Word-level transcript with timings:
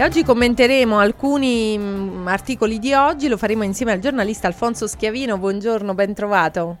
E 0.00 0.02
oggi 0.02 0.24
commenteremo 0.24 0.98
alcuni 0.98 1.76
mh, 1.76 2.26
articoli 2.26 2.78
di 2.78 2.94
oggi, 2.94 3.28
lo 3.28 3.36
faremo 3.36 3.64
insieme 3.64 3.92
al 3.92 3.98
giornalista 3.98 4.46
Alfonso 4.46 4.86
Schiavino. 4.86 5.36
Buongiorno, 5.36 5.92
ben 5.92 6.14
trovato. 6.14 6.78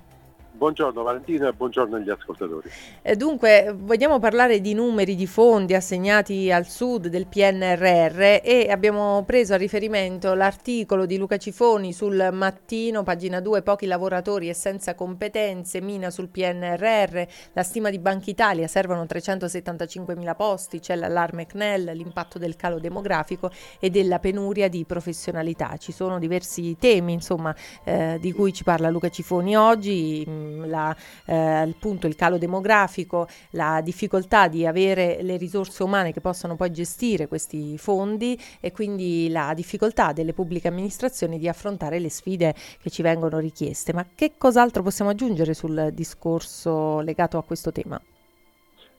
Buongiorno 0.60 1.02
Valentina 1.02 1.48
e 1.48 1.54
buongiorno 1.54 1.96
agli 1.96 2.10
ascoltatori. 2.10 2.68
Eh, 3.00 3.16
dunque, 3.16 3.74
vogliamo 3.74 4.18
parlare 4.18 4.60
di 4.60 4.74
numeri, 4.74 5.14
di 5.14 5.26
fondi 5.26 5.72
assegnati 5.74 6.52
al 6.52 6.66
sud 6.66 7.06
del 7.06 7.28
PNRR 7.28 8.40
e 8.44 8.68
abbiamo 8.70 9.24
preso 9.24 9.54
a 9.54 9.56
riferimento 9.56 10.34
l'articolo 10.34 11.06
di 11.06 11.16
Luca 11.16 11.38
Cifoni 11.38 11.94
sul 11.94 12.28
mattino, 12.30 13.02
pagina 13.02 13.40
2, 13.40 13.62
pochi 13.62 13.86
lavoratori 13.86 14.50
e 14.50 14.52
senza 14.52 14.94
competenze, 14.94 15.80
mina 15.80 16.10
sul 16.10 16.28
PNRR, 16.28 17.22
la 17.54 17.62
stima 17.62 17.88
di 17.88 17.98
Banca 17.98 18.28
Italia, 18.28 18.68
servono 18.68 19.06
375 19.06 20.14
mila 20.14 20.34
posti, 20.34 20.78
c'è 20.78 20.94
l'allarme 20.94 21.46
CNEL, 21.46 21.92
l'impatto 21.94 22.38
del 22.38 22.56
calo 22.56 22.78
demografico 22.78 23.50
e 23.78 23.88
della 23.88 24.18
penuria 24.18 24.68
di 24.68 24.84
professionalità. 24.84 25.78
Ci 25.78 25.92
sono 25.92 26.18
diversi 26.18 26.76
temi, 26.78 27.14
insomma, 27.14 27.56
eh, 27.82 28.18
di 28.20 28.30
cui 28.32 28.52
ci 28.52 28.62
parla 28.62 28.90
Luca 28.90 29.08
Cifoni 29.08 29.56
oggi 29.56 30.48
la, 30.66 30.94
eh, 31.26 31.34
appunto 31.34 32.06
il 32.06 32.16
calo 32.16 32.38
demografico, 32.38 33.28
la 33.50 33.80
difficoltà 33.82 34.48
di 34.48 34.66
avere 34.66 35.22
le 35.22 35.36
risorse 35.36 35.82
umane 35.82 36.12
che 36.12 36.20
possano 36.20 36.56
poi 36.56 36.70
gestire 36.70 37.28
questi 37.28 37.78
fondi 37.78 38.38
e 38.60 38.72
quindi 38.72 39.28
la 39.30 39.52
difficoltà 39.54 40.12
delle 40.12 40.32
pubbliche 40.32 40.68
amministrazioni 40.68 41.38
di 41.38 41.48
affrontare 41.48 41.98
le 41.98 42.10
sfide 42.10 42.54
che 42.80 42.90
ci 42.90 43.02
vengono 43.02 43.38
richieste. 43.38 43.92
Ma 43.92 44.06
che 44.14 44.32
cos'altro 44.36 44.82
possiamo 44.82 45.10
aggiungere 45.10 45.54
sul 45.54 45.90
discorso 45.92 47.00
legato 47.00 47.38
a 47.38 47.42
questo 47.42 47.72
tema? 47.72 48.00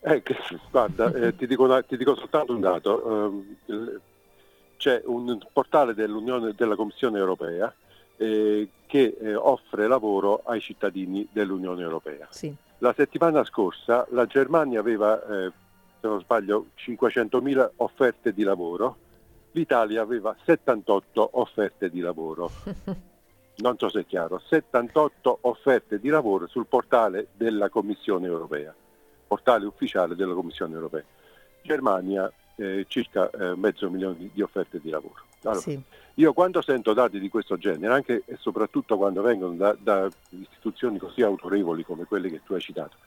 Eh, 0.04 0.24
guarda, 0.72 1.14
eh, 1.14 1.36
ti, 1.36 1.46
dico 1.46 1.84
ti, 1.84 1.96
dico 1.96 2.16
soltanto 2.16 2.54
un 2.54 2.60
dato. 2.60 3.46
Uh, 3.68 4.00
c'è 4.78 5.00
un 5.06 5.38
portale 5.54 5.94
dell'Unione, 5.94 6.54
della 6.56 6.76
Commissione 6.76 7.20
europea 7.20 7.72
eh, 8.22 8.70
che 8.86 9.18
eh, 9.20 9.34
offre 9.34 9.88
lavoro 9.88 10.44
ai 10.46 10.62
cittadini 10.62 11.28
dell'Unione 11.32 11.82
Europea. 11.82 12.28
Sì. 12.30 12.54
La 12.78 12.94
settimana 12.96 13.44
scorsa 13.44 14.06
la 14.12 14.28
Germania 14.28 14.80
aveva, 14.80 15.20
eh, 15.26 15.52
se 16.00 16.08
non 16.08 16.20
sbaglio, 16.20 16.68
500.000 16.78 17.72
offerte 17.78 18.32
di 18.34 18.44
lavoro, 18.44 18.98
l'Italia 19.52 20.02
aveva 20.04 20.36
78 20.44 21.30
offerte 21.34 21.90
di 21.90 22.00
lavoro. 22.00 22.52
non 23.58 23.78
so 23.78 23.90
se 23.90 24.02
è 24.02 24.06
chiaro, 24.06 24.40
78 24.40 25.40
offerte 25.42 26.00
di 26.00 26.10
lavoro 26.10 26.48
sul 26.48 26.68
portale 26.68 27.30
della 27.34 27.70
Commissione 27.70 28.28
Europea, 28.28 28.74
portale 29.28 29.66
ufficiale 29.66 30.16
della 30.16 30.34
Commissione 30.34 30.76
Europea. 30.76 31.04
Germania 31.64 32.32
eh, 32.56 32.86
circa 32.88 33.30
eh, 33.32 33.56
mezzo 33.56 33.90
milione 33.90 34.30
di 34.32 34.42
offerte 34.42 34.80
di 34.80 34.90
lavoro. 34.90 35.30
Allora, 35.44 35.60
sì. 35.60 35.82
Io 36.16 36.34
quando 36.34 36.62
sento 36.62 36.94
dati 36.94 37.20
di 37.20 37.30
questo 37.30 37.58
genere, 37.58 37.94
anche 37.94 38.24
e 38.26 38.36
soprattutto 38.40 38.98
quando 38.98 39.22
vengono 39.22 39.54
da, 39.54 39.76
da 39.80 40.10
istituzioni 40.30 40.98
così 40.98 41.22
autorevoli 41.22 41.84
come 41.84 42.04
quelle 42.06 42.30
che 42.30 42.42
tu 42.44 42.54
hai 42.54 42.62
citato, 42.62 42.98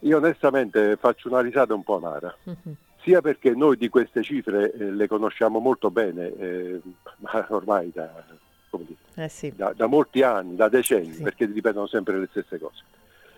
io 0.00 0.16
onestamente 0.16 0.96
faccio 0.96 1.28
una 1.28 1.40
risata 1.40 1.74
un 1.74 1.82
po' 1.82 1.96
amara. 1.96 2.34
Uh-huh. 2.44 2.74
Sia 3.02 3.20
perché 3.20 3.50
noi 3.50 3.76
di 3.76 3.88
queste 3.88 4.22
cifre 4.22 4.72
eh, 4.72 4.90
le 4.90 5.06
conosciamo 5.08 5.58
molto 5.58 5.90
bene, 5.90 6.34
eh, 6.36 6.80
ma 7.18 7.46
ormai 7.50 7.90
da, 7.92 8.24
dire, 8.70 8.98
eh 9.14 9.28
sì. 9.28 9.52
da, 9.54 9.72
da, 9.74 9.86
molti 9.86 10.22
anni, 10.22 10.56
da 10.56 10.68
decenni, 10.68 11.12
sì. 11.12 11.22
perché 11.22 11.46
ripetono 11.46 11.86
sempre 11.86 12.18
le 12.18 12.28
stesse 12.30 12.58
cose. 12.58 12.84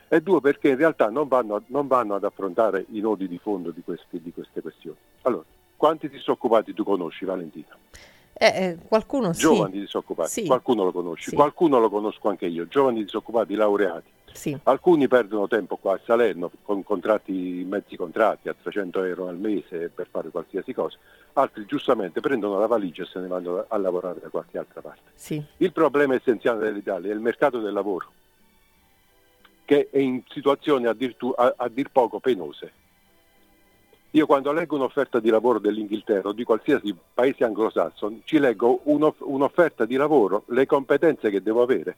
E 0.08 0.20
due, 0.20 0.40
perché 0.40 0.70
in 0.70 0.76
realtà 0.76 1.08
non 1.08 1.28
vanno, 1.28 1.62
non 1.66 1.86
vanno 1.86 2.16
ad 2.16 2.24
affrontare 2.24 2.84
i 2.90 3.00
nodi 3.00 3.28
di 3.28 3.38
fondo 3.38 3.70
di, 3.70 3.82
questi, 3.82 4.20
di 4.20 4.32
queste 4.32 4.60
questioni. 4.60 4.96
Allora, 5.22 5.44
quanti 5.76 6.08
disoccupati 6.08 6.74
tu 6.74 6.82
conosci, 6.82 7.24
Valentina? 7.24 7.76
Eh, 8.42 8.46
eh, 8.46 8.78
qualcuno 8.88 9.32
giovani 9.32 9.74
sì. 9.74 9.80
disoccupati, 9.80 10.30
sì. 10.30 10.46
qualcuno 10.46 10.84
lo 10.84 10.92
conosci, 10.92 11.28
sì. 11.28 11.34
qualcuno 11.34 11.78
lo 11.78 11.90
conosco 11.90 12.30
anche 12.30 12.46
io, 12.46 12.66
giovani 12.68 13.04
disoccupati, 13.04 13.54
laureati. 13.54 14.10
Alcuni 14.62 15.08
perdono 15.08 15.46
tempo 15.46 15.76
qua 15.76 15.96
a 15.96 16.00
Salerno 16.06 16.50
con 16.62 16.82
contratti, 16.82 17.66
mezzi 17.68 17.96
contratti 17.96 18.48
a 18.48 18.54
300 18.54 19.02
euro 19.02 19.28
al 19.28 19.36
mese 19.36 19.90
per 19.94 20.08
fare 20.10 20.30
qualsiasi 20.30 20.72
cosa, 20.72 20.96
altri 21.34 21.66
giustamente 21.66 22.20
prendono 22.20 22.58
la 22.58 22.66
valigia 22.66 23.02
e 23.02 23.06
se 23.12 23.18
ne 23.20 23.26
vanno 23.26 23.66
a 23.68 23.76
lavorare 23.76 24.20
da 24.20 24.30
qualche 24.30 24.56
altra 24.56 24.80
parte. 24.80 25.10
Il 25.58 25.72
problema 25.72 26.14
essenziale 26.14 26.60
dell'Italia 26.60 27.10
è 27.10 27.14
il 27.14 27.20
mercato 27.20 27.60
del 27.60 27.74
lavoro, 27.74 28.10
che 29.66 29.90
è 29.90 29.98
in 29.98 30.22
situazioni 30.30 30.86
a 30.86 30.94
dir, 30.94 31.14
tu, 31.16 31.30
a, 31.36 31.52
a 31.58 31.68
dir 31.68 31.90
poco 31.92 32.20
penose. 32.20 32.72
Io 34.12 34.26
quando 34.26 34.50
leggo 34.52 34.76
un'offerta 34.76 35.20
di 35.20 35.30
lavoro 35.30 35.60
dell'Inghilterra 35.60 36.30
o 36.30 36.32
di 36.32 36.42
qualsiasi 36.42 36.94
paese 37.14 37.44
anglosassone, 37.44 38.22
ci 38.24 38.38
leggo 38.38 38.80
un'offerta 38.84 39.84
di 39.84 39.94
lavoro, 39.94 40.44
le 40.48 40.66
competenze 40.66 41.30
che 41.30 41.42
devo 41.42 41.62
avere 41.62 41.96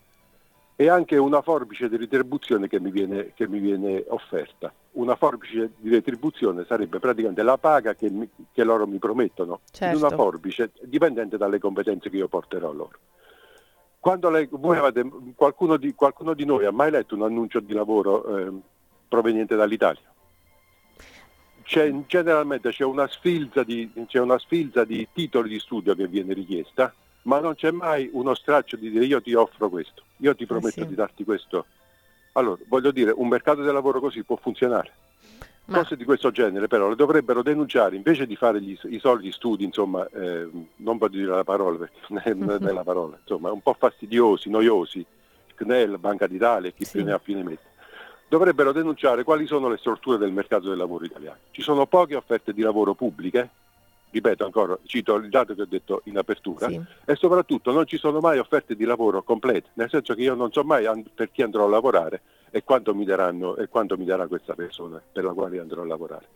e 0.76 0.88
anche 0.88 1.16
una 1.16 1.42
forbice 1.42 1.88
di 1.88 1.96
retribuzione 1.96 2.66
che 2.66 2.80
mi 2.80 2.90
viene, 2.90 3.32
che 3.34 3.46
mi 3.46 3.60
viene 3.60 4.04
offerta. 4.08 4.72
Una 4.92 5.16
forbice 5.16 5.72
di 5.76 5.90
retribuzione 5.90 6.64
sarebbe 6.66 6.98
praticamente 6.98 7.42
la 7.42 7.56
paga 7.56 7.94
che, 7.94 8.10
mi, 8.10 8.28
che 8.52 8.64
loro 8.64 8.86
mi 8.86 8.98
promettono, 8.98 9.60
certo. 9.70 9.96
una 9.96 10.10
forbice 10.10 10.72
dipendente 10.82 11.36
dalle 11.36 11.58
competenze 11.58 12.10
che 12.10 12.16
io 12.16 12.28
porterò 12.28 12.72
loro. 12.72 12.98
Quando 14.00 14.28
lei, 14.30 14.48
avete, 14.50 15.08
qualcuno, 15.36 15.76
di, 15.76 15.94
qualcuno, 15.94 16.34
di, 16.34 16.44
noi 16.44 16.64
ha 16.64 16.72
mai 16.72 16.90
letto 16.90 17.14
un 17.14 17.22
annuncio 17.22 17.60
di 17.60 17.72
lavoro 17.72 18.36
eh, 18.36 18.52
proveniente 19.06 19.54
dall'Italia? 19.54 20.11
C'è, 21.62 21.92
generalmente 22.06 22.70
c'è 22.70 22.84
una, 22.84 23.08
di, 23.64 23.90
c'è 24.06 24.18
una, 24.18 24.38
sfilza 24.38 24.84
di, 24.84 25.06
titoli 25.12 25.48
di 25.48 25.58
studio 25.58 25.94
che 25.94 26.06
viene 26.06 26.34
richiesta, 26.34 26.92
ma 27.22 27.40
non 27.40 27.54
c'è 27.54 27.70
mai 27.70 28.08
uno 28.12 28.34
straccio 28.34 28.76
di 28.76 28.90
dire 28.90 29.04
io 29.04 29.22
ti 29.22 29.34
offro 29.34 29.68
questo, 29.68 30.02
io 30.18 30.34
ti 30.34 30.44
eh 30.44 30.46
prometto 30.46 30.80
eh 30.80 30.82
sì. 30.82 30.88
di 30.88 30.94
darti 30.94 31.24
questo. 31.24 31.66
Allora, 32.32 32.60
voglio 32.68 32.90
dire, 32.90 33.12
un 33.14 33.28
mercato 33.28 33.62
del 33.62 33.72
lavoro 33.72 34.00
così 34.00 34.22
può 34.22 34.36
funzionare. 34.36 34.92
Ma... 35.66 35.78
Cose 35.78 35.96
di 35.96 36.04
questo 36.04 36.32
genere 36.32 36.66
però 36.66 36.88
le 36.88 36.96
dovrebbero 36.96 37.40
denunciare 37.40 37.94
invece 37.94 38.26
di 38.26 38.34
fare 38.34 38.60
gli, 38.60 38.76
i 38.88 38.98
soliti 38.98 39.30
studi, 39.30 39.64
insomma, 39.64 40.06
eh, 40.08 40.48
non 40.76 40.98
voglio 40.98 41.18
dire 41.18 41.34
la 41.36 41.44
parola 41.44 41.78
perché 41.78 42.00
non 42.34 42.50
è, 42.50 42.58
la 42.72 42.82
parola, 42.82 43.16
insomma, 43.20 43.52
un 43.52 43.60
po' 43.60 43.74
fastidiosi, 43.78 44.50
noiosi, 44.50 45.04
CNEL, 45.54 45.98
Banca 45.98 46.26
d'Italia 46.26 46.70
chi 46.70 46.84
sì. 46.84 46.92
più 46.96 47.04
ne 47.04 47.12
ha 47.12 47.18
più 47.18 47.34
ne 47.36 47.42
mette 47.44 47.70
dovrebbero 48.32 48.72
denunciare 48.72 49.24
quali 49.24 49.46
sono 49.46 49.68
le 49.68 49.76
strutture 49.76 50.16
del 50.16 50.32
mercato 50.32 50.70
del 50.70 50.78
lavoro 50.78 51.04
italiano. 51.04 51.36
Ci 51.50 51.60
sono 51.60 51.84
poche 51.84 52.16
offerte 52.16 52.54
di 52.54 52.62
lavoro 52.62 52.94
pubbliche, 52.94 53.46
ripeto 54.08 54.46
ancora, 54.46 54.78
cito 54.84 55.16
il 55.16 55.28
dato 55.28 55.54
che 55.54 55.60
ho 55.60 55.66
detto 55.66 56.00
in 56.04 56.16
apertura, 56.16 56.66
sì. 56.66 56.80
e 57.04 57.14
soprattutto 57.14 57.72
non 57.72 57.86
ci 57.86 57.98
sono 57.98 58.20
mai 58.20 58.38
offerte 58.38 58.74
di 58.74 58.84
lavoro 58.84 59.22
complete, 59.22 59.68
nel 59.74 59.90
senso 59.90 60.14
che 60.14 60.22
io 60.22 60.34
non 60.34 60.50
so 60.50 60.62
mai 60.64 60.86
per 61.14 61.30
chi 61.30 61.42
andrò 61.42 61.66
a 61.66 61.68
lavorare 61.68 62.22
e 62.50 62.64
quanto 62.64 62.94
mi, 62.94 63.04
daranno, 63.04 63.54
e 63.56 63.68
quanto 63.68 63.98
mi 63.98 64.06
darà 64.06 64.26
questa 64.26 64.54
persona 64.54 64.98
per 65.12 65.24
la 65.24 65.34
quale 65.34 65.58
andrò 65.58 65.82
a 65.82 65.86
lavorare. 65.86 66.26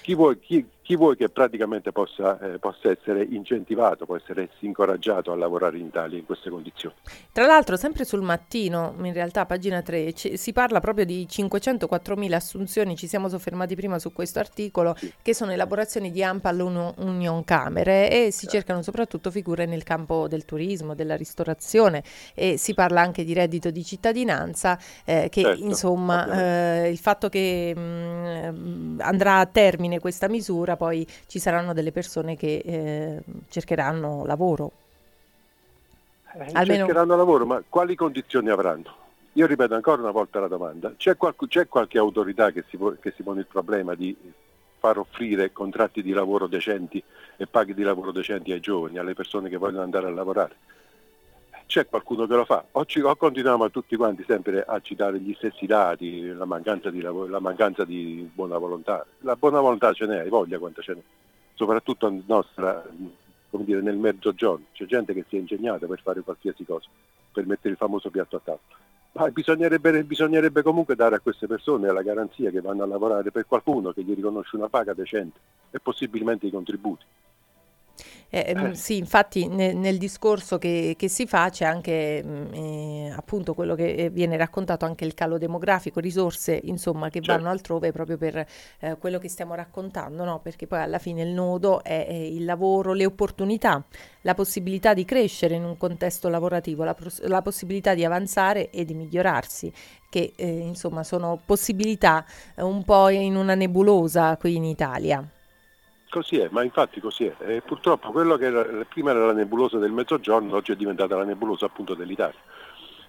Chi 0.00 0.14
vuoi, 0.14 0.38
chi, 0.38 0.66
chi 0.88 0.96
vuoi, 0.96 1.16
che 1.16 1.28
praticamente 1.28 1.92
possa, 1.92 2.38
eh, 2.40 2.58
possa, 2.58 2.88
essere 2.90 3.22
incentivato, 3.22 4.06
può 4.06 4.16
essere 4.16 4.48
incoraggiato 4.60 5.30
a 5.30 5.36
lavorare 5.36 5.76
in 5.76 5.84
Italia 5.84 6.16
in 6.16 6.24
queste 6.24 6.48
condizioni. 6.48 6.94
Tra 7.30 7.44
l'altro, 7.44 7.76
sempre 7.76 8.06
sul 8.06 8.22
mattino, 8.22 8.94
in 9.02 9.12
realtà 9.12 9.44
pagina 9.44 9.82
3, 9.82 10.14
c- 10.14 10.38
si 10.38 10.54
parla 10.54 10.80
proprio 10.80 11.04
di 11.04 11.26
504.000 11.28 12.32
assunzioni, 12.32 12.96
ci 12.96 13.06
siamo 13.06 13.28
soffermati 13.28 13.74
prima 13.74 13.98
su 13.98 14.14
questo 14.14 14.38
articolo, 14.38 14.94
sì. 14.96 15.12
che 15.20 15.34
sono 15.34 15.52
elaborazioni 15.52 16.10
di 16.10 16.22
AMPA 16.22 16.48
all'Union 16.48 17.44
Camere 17.44 18.10
e 18.10 18.30
si 18.30 18.46
certo. 18.46 18.56
cercano 18.56 18.80
soprattutto 18.80 19.30
figure 19.30 19.66
nel 19.66 19.82
campo 19.82 20.26
del 20.26 20.46
turismo, 20.46 20.94
della 20.94 21.16
ristorazione 21.16 22.02
e 22.34 22.56
si 22.56 22.72
parla 22.72 23.02
anche 23.02 23.24
di 23.24 23.34
reddito 23.34 23.70
di 23.70 23.84
cittadinanza, 23.84 24.78
eh, 25.04 25.28
che 25.30 25.42
certo, 25.42 25.64
insomma 25.64 26.84
eh, 26.84 26.88
il 26.88 26.98
fatto 26.98 27.28
che 27.28 27.74
mh, 27.76 27.80
mm, 27.80 29.00
andrà 29.00 29.40
a 29.40 29.44
termine 29.44 29.98
questa 29.98 30.28
misura 30.28 30.76
poi 30.78 31.06
ci 31.26 31.38
saranno 31.38 31.74
delle 31.74 31.92
persone 31.92 32.36
che 32.36 32.62
eh, 32.64 33.20
cercheranno 33.48 34.24
lavoro. 34.24 34.72
Eh, 36.32 36.46
Almeno... 36.52 36.86
Cercheranno 36.86 37.16
lavoro, 37.16 37.44
ma 37.44 37.62
quali 37.68 37.94
condizioni 37.96 38.48
avranno? 38.48 39.06
Io 39.32 39.46
ripeto 39.46 39.74
ancora 39.74 40.00
una 40.00 40.10
volta 40.10 40.40
la 40.40 40.48
domanda, 40.48 40.94
c'è, 40.96 41.16
qualc- 41.16 41.46
c'è 41.48 41.68
qualche 41.68 41.98
autorità 41.98 42.50
che 42.50 42.64
si, 42.68 42.78
che 43.00 43.12
si 43.14 43.22
pone 43.22 43.40
il 43.40 43.46
problema 43.46 43.94
di 43.94 44.16
far 44.78 44.98
offrire 44.98 45.52
contratti 45.52 46.02
di 46.02 46.12
lavoro 46.12 46.46
decenti 46.46 47.02
e 47.36 47.46
paghi 47.46 47.74
di 47.74 47.82
lavoro 47.82 48.12
decenti 48.12 48.52
ai 48.52 48.60
giovani, 48.60 48.98
alle 48.98 49.14
persone 49.14 49.48
che 49.48 49.56
vogliono 49.56 49.82
andare 49.82 50.06
a 50.06 50.10
lavorare? 50.10 50.56
C'è 51.68 51.86
qualcuno 51.86 52.26
che 52.26 52.34
lo 52.34 52.46
fa, 52.46 52.64
o, 52.72 52.86
continuiamo 53.16 53.70
tutti 53.70 53.94
quanti 53.94 54.24
sempre 54.26 54.64
a 54.64 54.80
citare 54.80 55.20
gli 55.20 55.34
stessi 55.34 55.66
dati, 55.66 56.26
la 56.32 56.46
mancanza, 56.46 56.88
di, 56.88 57.02
la 57.02 57.40
mancanza 57.40 57.84
di 57.84 58.28
buona 58.32 58.56
volontà. 58.56 59.04
La 59.18 59.36
buona 59.36 59.60
volontà 59.60 59.92
ce 59.92 60.06
n'è, 60.06 60.20
hai 60.20 60.30
voglia 60.30 60.58
quanta 60.58 60.80
ce 60.80 60.94
n'è, 60.94 61.02
soprattutto 61.52 62.10
nostra, 62.26 62.82
dire, 63.50 63.82
nel 63.82 63.98
mezzogiorno. 63.98 64.64
C'è 64.72 64.86
gente 64.86 65.12
che 65.12 65.26
si 65.28 65.36
è 65.36 65.40
ingegnata 65.40 65.86
per 65.86 66.00
fare 66.00 66.22
qualsiasi 66.22 66.64
cosa, 66.64 66.88
per 67.30 67.46
mettere 67.46 67.68
il 67.68 67.76
famoso 67.76 68.08
piatto 68.08 68.36
a 68.36 68.40
tavola. 68.42 68.76
Ma 69.12 69.28
bisognerebbe, 69.30 70.04
bisognerebbe 70.04 70.62
comunque 70.62 70.94
dare 70.94 71.16
a 71.16 71.20
queste 71.20 71.46
persone 71.46 71.92
la 71.92 72.02
garanzia 72.02 72.50
che 72.50 72.62
vanno 72.62 72.84
a 72.84 72.86
lavorare 72.86 73.30
per 73.30 73.46
qualcuno 73.46 73.92
che 73.92 74.02
gli 74.02 74.14
riconosce 74.14 74.56
una 74.56 74.68
paga 74.70 74.94
decente 74.94 75.38
e 75.70 75.80
possibilmente 75.80 76.46
i 76.46 76.50
contributi. 76.50 77.04
Eh, 78.30 78.44
ehm, 78.48 78.66
eh. 78.66 78.74
Sì, 78.74 78.98
infatti 78.98 79.46
ne, 79.46 79.72
nel 79.72 79.96
discorso 79.96 80.58
che, 80.58 80.94
che, 80.98 81.08
si 81.08 81.26
fa 81.26 81.48
c'è 81.48 81.64
anche 81.64 82.22
mh, 82.22 82.28
mm, 82.28 82.52
eh, 82.52 83.14
appunto 83.16 83.54
quello 83.54 83.74
che 83.74 83.94
eh, 83.94 84.10
viene 84.10 84.36
raccontato, 84.36 84.84
anche 84.84 85.06
il 85.06 85.14
calo 85.14 85.38
demografico, 85.38 85.98
risorse 85.98 86.60
insomma 86.64 87.08
che 87.08 87.20
certo. 87.22 87.32
vanno 87.32 87.50
altrove 87.50 87.90
proprio 87.90 88.18
per 88.18 88.46
eh, 88.80 88.96
quello 88.98 89.18
che 89.18 89.28
stiamo 89.28 89.54
raccontando, 89.54 90.24
no? 90.24 90.40
perché 90.40 90.66
poi 90.66 90.80
alla 90.80 90.98
fine 90.98 91.22
il 91.22 91.30
nodo 91.30 91.82
è, 91.82 92.06
è, 92.06 92.12
il 92.12 92.44
lavoro, 92.44 92.92
le 92.92 93.06
opportunità, 93.06 93.82
la 94.22 94.34
possibilità 94.34 94.92
di 94.92 95.06
crescere 95.06 95.54
in 95.54 95.64
un 95.64 95.78
contesto 95.78 96.28
lavorativo, 96.28 96.84
la, 96.84 96.96
la 97.20 97.40
possibilità 97.40 97.94
di 97.94 98.04
avanzare 98.04 98.68
e 98.70 98.84
di 98.84 98.92
migliorarsi 98.92 99.72
che 100.10 100.32
eh, 100.36 100.46
insomma 100.46 101.02
sono 101.02 101.40
possibilità 101.44 102.24
un 102.56 102.82
po' 102.84 103.08
in 103.08 103.36
una 103.36 103.54
nebulosa 103.54 104.36
qui 104.36 104.56
in 104.56 104.64
Italia. 104.64 105.26
Così 106.10 106.38
è, 106.38 106.48
ma 106.50 106.62
infatti 106.62 107.00
così 107.00 107.26
è. 107.26 107.34
E 107.40 107.60
purtroppo 107.60 108.10
quello 108.12 108.36
che 108.36 108.46
era, 108.46 108.64
prima 108.88 109.10
era 109.10 109.26
la 109.26 109.34
nebulosa 109.34 109.76
del 109.78 109.92
mezzogiorno, 109.92 110.54
oggi 110.54 110.72
è 110.72 110.76
diventata 110.76 111.16
la 111.16 111.24
nebulosa 111.24 111.66
appunto 111.66 111.94
dell'Italia. 111.94 112.38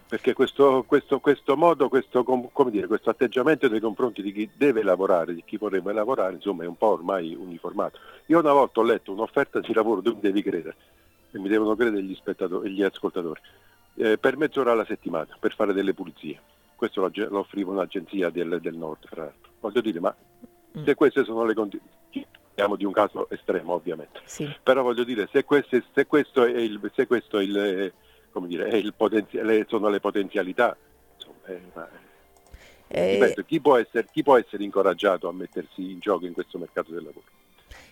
Perché 0.05 0.33
questo, 0.33 0.83
questo, 0.85 1.19
questo 1.19 1.55
modo, 1.55 1.87
questo, 1.87 2.25
dire, 2.69 2.87
questo, 2.87 3.09
atteggiamento 3.09 3.69
nei 3.69 3.79
confronti 3.79 4.21
di 4.21 4.33
chi 4.33 4.49
deve 4.53 4.83
lavorare, 4.83 5.33
di 5.33 5.43
chi 5.45 5.55
vorrebbe 5.55 5.93
lavorare, 5.93 6.33
insomma 6.33 6.63
è 6.63 6.67
un 6.67 6.77
po' 6.77 6.87
ormai 6.87 7.35
uniformato. 7.35 7.99
Io 8.25 8.39
una 8.39 8.51
volta 8.51 8.79
ho 8.81 8.83
letto 8.83 9.13
un'offerta 9.13 9.59
di 9.59 9.73
lavoro, 9.73 10.01
tu 10.01 10.13
mi 10.15 10.19
devi 10.19 10.41
credere, 10.41 10.75
e 11.31 11.39
mi 11.39 11.47
devono 11.47 11.75
credere 11.75 12.01
gli, 12.01 12.17
gli 12.63 12.83
ascoltatori, 12.83 13.39
eh, 13.95 14.17
per 14.17 14.35
mezz'ora 14.35 14.71
alla 14.71 14.85
settimana, 14.85 15.37
per 15.39 15.53
fare 15.53 15.73
delle 15.73 15.93
pulizie. 15.93 16.41
Questo 16.75 17.01
lo, 17.01 17.11
lo 17.13 17.39
offriva 17.39 17.71
un'agenzia 17.71 18.29
del, 18.29 18.59
del 18.61 18.75
nord, 18.75 19.05
fra 19.05 19.25
l'altro. 19.25 19.51
Voglio 19.59 19.81
dire, 19.81 19.99
ma 19.99 20.13
mm. 20.77 20.83
se 20.83 20.95
queste 20.95 21.23
sono 21.23 21.45
le 21.45 21.53
condizioni 21.53 21.97
parliamo 22.59 22.75
di 22.75 22.85
un 22.85 22.91
caso 22.91 23.29
estremo 23.29 23.73
ovviamente, 23.73 24.19
sì. 24.25 24.49
però 24.61 24.83
voglio 24.83 25.03
dire 25.03 25.29
se, 25.31 25.43
queste, 25.45 25.83
se 25.93 26.05
questo 26.05 26.43
è 26.43 26.57
il, 26.57 26.79
se 26.93 27.07
questo 27.07 27.39
è 27.39 27.43
il, 27.43 27.93
dire, 28.47 28.67
è 28.67 28.75
il 28.75 28.93
potenziale, 28.93 29.65
sono 29.67 29.87
le 29.89 29.99
potenzialità, 29.99 30.75
insomma, 31.15 31.37
è, 31.45 31.59
eh, 32.87 33.13
ripeto, 33.13 33.43
chi, 33.43 33.61
può 33.61 33.77
essere, 33.77 34.07
chi 34.11 34.23
può 34.23 34.37
essere 34.37 34.63
incoraggiato 34.63 35.29
a 35.29 35.33
mettersi 35.33 35.91
in 35.91 35.99
gioco 35.99 36.25
in 36.25 36.33
questo 36.33 36.57
mercato 36.57 36.91
del 36.91 37.03
lavoro? 37.03 37.25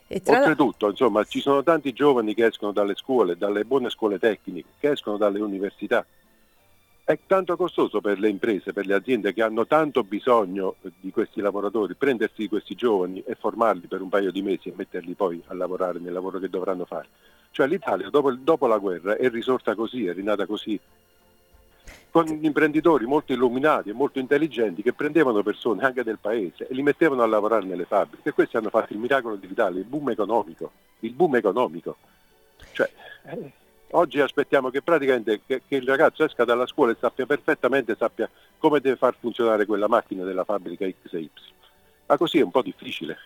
Oltretutto, 0.10 0.90
insomma, 0.90 1.24
ci 1.26 1.42
sono 1.42 1.64
tanti 1.64 1.94
giovani 1.94 2.34
che 2.34 2.46
escono 2.46 2.72
dalle 2.72 2.96
scuole, 2.96 3.38
dalle 3.38 3.66
buone 3.66 3.90
scuole 3.90 4.18
tecniche, 4.18 4.70
che 4.80 4.92
escono 4.92 5.18
dalle 5.18 5.42
università 5.42 6.06
è 7.08 7.18
tanto 7.26 7.56
costoso 7.56 8.02
per 8.02 8.20
le 8.20 8.28
imprese, 8.28 8.74
per 8.74 8.86
le 8.86 8.94
aziende 8.94 9.34
che 9.34 9.42
hanno 9.42 9.66
tanto 9.66 10.04
bisogno 10.04 10.76
di 11.00 11.10
questi 11.10 11.40
lavoratori, 11.40 11.94
prendersi 11.94 12.50
questi 12.50 12.76
giovani 12.76 13.24
e 13.26 13.36
formarli 13.36 13.88
per 13.88 14.02
un 14.02 14.10
paio 14.10 14.30
di 14.30 14.42
mesi 14.42 14.68
e 14.68 14.74
metterli 14.76 15.14
poi 15.14 15.42
a 15.48 15.54
lavorare 15.54 16.00
nel 16.00 16.12
lavoro 16.12 16.38
che 16.38 16.50
dovranno 16.50 16.84
fare. 16.84 17.08
Cioè 17.52 17.66
l'Italia 17.66 18.10
dopo, 18.10 18.34
dopo 18.34 18.68
la 18.68 18.78
guerra 18.78 19.16
è 19.16 19.30
risorta 19.30 19.74
così, 19.74 20.06
è 20.06 20.14
rinata 20.14 20.46
così, 20.46 20.78
con 22.12 22.28
imprenditori 22.42 23.06
molto 23.06 23.32
illuminati 23.32 23.92
e 23.92 23.94
molto 23.94 24.20
intelligenti 24.20 24.82
che 24.82 24.92
prendevano 24.92 25.44
persone 25.44 25.86
anche 25.86 26.04
del 26.04 26.18
paese 26.20 26.68
e 26.68 26.74
li 26.74 26.84
mettevano 26.84 27.22
a 27.22 27.28
lavorare 27.28 27.66
nelle 27.66 27.86
fabbriche. 27.86 28.28
E 28.28 28.34
questi 28.34 28.58
hanno 28.58 28.70
fatto 28.70 28.92
il 28.92 29.00
miracolo 29.00 29.38
di 29.38 29.48
l'Italia, 29.48 29.80
il 29.80 29.88
boom 29.88 30.10
economico. 30.10 30.72
Il 31.00 31.14
boom 31.14 31.38
economico. 31.38 31.96
Cioè, 32.74 32.92
eh, 33.28 33.52
Oggi 33.92 34.20
aspettiamo 34.20 34.70
che 34.70 34.82
praticamente 34.82 35.42
che, 35.46 35.62
che, 35.66 35.76
il 35.76 35.88
ragazzo 35.88 36.26
esca 36.26 36.44
dalla 36.44 36.66
scuola 36.66 36.92
e 36.92 36.98
sappia 37.00 37.26
perfettamente 37.26 37.96
sappia 37.98 38.30
come 38.58 38.82
deve 38.82 38.98
far 38.98 39.16
funzionare 39.18 39.66
quella 39.66 39.88
macchina 39.88 40.24
della 40.24 40.44
fabbrica 40.44 40.86
X 40.86 41.14
e 41.14 41.20
Y. 41.20 41.30
Ma 42.08 42.18
così 42.18 42.40
è 42.40 42.44
un 42.44 42.52
po' 42.52 42.62
difficile, 42.62 43.18